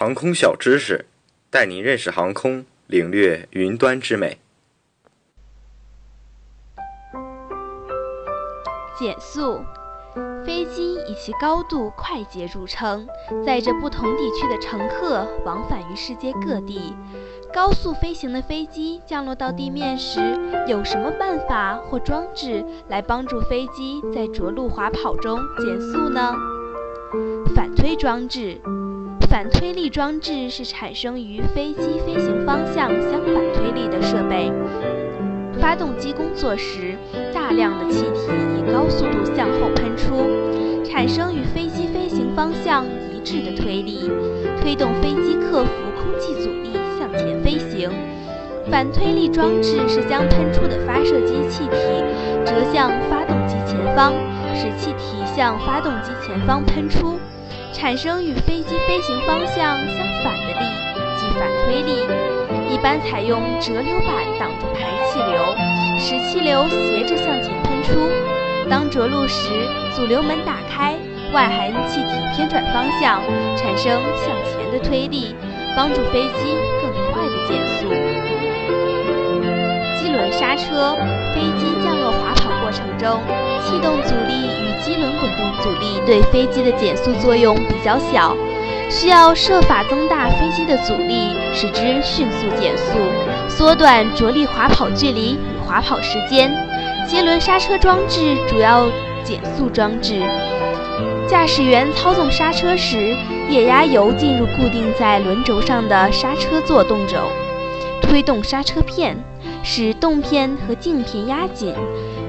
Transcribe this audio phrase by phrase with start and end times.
[0.00, 1.06] 航空小知识，
[1.50, 4.38] 带您认识航空，领略云端之美。
[8.96, 9.60] 减速，
[10.46, 13.08] 飞机以其高度快捷著称，
[13.44, 16.94] 载着不同地区的乘客往返于世界各地。
[17.52, 20.20] 高速飞行的飞机降落到地面时，
[20.68, 26.32] 有什么办法或装置来帮助飞机在着陆滑跑中减速呢？
[27.52, 28.60] 反推装置。
[29.28, 34.50] 反推力装置是产生于飞机飞行方向相反推力的设备。
[35.60, 36.96] 发动机工作时，
[37.34, 40.24] 大量的气体以高速度向后喷出，
[40.82, 44.10] 产生与飞机飞行方向一致的推力，
[44.62, 45.70] 推动飞机克服
[46.00, 47.90] 空气阻力向前飞行。
[48.70, 51.76] 反推力装置是将喷出的发射机气体
[52.46, 54.14] 折向发动机前方，
[54.54, 57.18] 使气体向发动机前方喷出。
[57.78, 60.66] 产生与飞机飞行方向相反的力，
[61.16, 62.02] 即反推力。
[62.68, 65.54] 一般采用折流板挡住排气流，
[65.96, 67.94] 使气流斜着向前喷出。
[68.68, 69.48] 当着陆时，
[69.94, 70.96] 阻流门打开，
[71.32, 73.22] 外含气体偏转方向，
[73.56, 75.36] 产生向前的推力，
[75.76, 77.86] 帮助飞机更快的减速。
[80.02, 80.96] 机轮刹车，
[81.32, 82.34] 飞机降落滑
[82.78, 83.20] 程中，
[83.64, 88.36] 气动阻力与机轮滚动阻力对飞机的减速作用比较小，
[88.88, 92.92] 需要设法增大飞机的阻力，使之迅速减速，
[93.48, 96.54] 缩短着力滑跑距离与滑跑时间。
[97.08, 98.86] 机轮刹车装置主要
[99.24, 100.20] 减速装置，
[101.26, 103.16] 驾驶员操纵刹车时，
[103.48, 107.30] 液压油进入固定在轮轴上的刹车座动轴，
[108.02, 109.16] 推动刹车片，
[109.62, 111.74] 使动片和镜片压紧。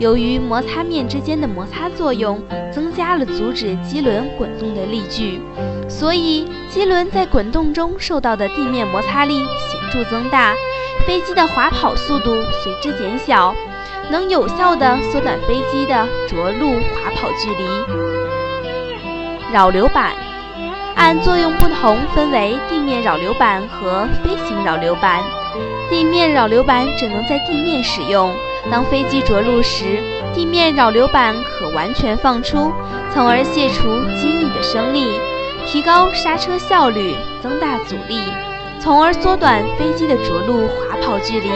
[0.00, 5.40] 由于摩擦面之间的摩擦作用，增加了阻止机轮滚动的力矩，
[5.88, 10.52] 所以机轮在滚动中受到的地面摩擦力显著增大，
[11.06, 13.54] 飞机的滑跑速度随之减小，
[14.10, 17.64] 能有效地缩短飞机的着陆滑跑距离。
[19.52, 20.12] 扰流板
[20.96, 25.22] 按作用不同分为地面扰流板和飞行扰流板。
[25.90, 28.30] 地面扰流板只能在地面使用。
[28.70, 30.02] 当飞机着陆时，
[30.34, 32.72] 地面扰流板可完全放出，
[33.12, 33.82] 从而卸除
[34.18, 35.20] 机翼的升力，
[35.66, 38.18] 提高刹车效率，增大阻力，
[38.80, 41.50] 从而缩短飞机的着陆滑跑距离。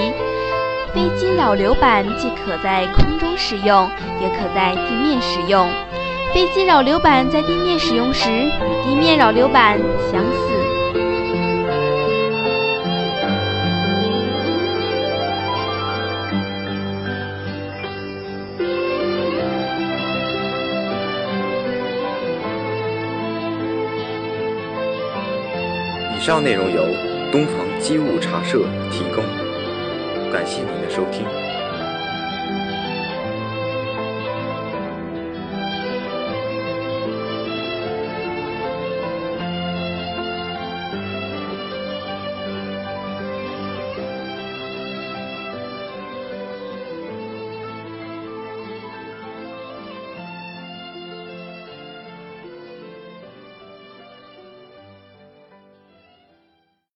[0.92, 3.88] 飞机扰流板既可在空中使用，
[4.20, 5.66] 也可在地面使用。
[6.34, 9.78] 飞机扰流板在地面使用时与地面扰流板
[10.12, 10.57] 相似。
[26.18, 26.84] 以上内容由
[27.30, 28.58] 东方机务茶社
[28.90, 29.22] 提供，
[30.32, 31.47] 感谢您的收听。